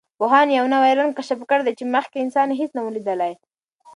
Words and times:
پوهانو 0.17 0.55
یوه 0.57 0.69
نوی 0.73 0.93
رنګ 0.99 1.11
کشف 1.17 1.39
کړی 1.49 1.63
دی 1.65 1.73
چې 1.79 1.91
مخکې 1.95 2.17
انسان 2.19 2.47
هېڅ 2.59 2.71
لیدلی 2.95 3.31
نه 3.35 3.39
و. 3.39 3.43